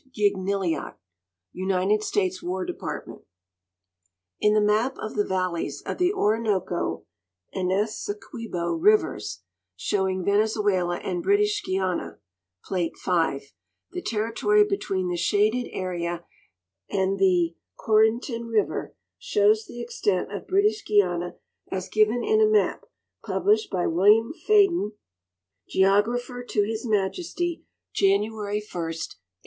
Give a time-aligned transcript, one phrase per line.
[0.17, 0.95] Gignilliat
[1.53, 3.21] Uniled States War Department
[4.39, 7.05] In the map of the valleys of the Orinoco
[7.53, 9.43] and Esequibo rivers,
[9.75, 12.17] showing Venezuela and British Guiana
[12.65, 13.41] (Plate V),
[13.91, 16.25] the territorj' between the shaded area
[16.89, 21.35] and the Corentyn river shows the extent of British Guiana
[21.71, 22.87] as given in a map
[23.23, 24.93] published by William Fadon,
[25.69, 27.63] Geographer to His Majesty,
[27.93, 29.19] January 1, 1820.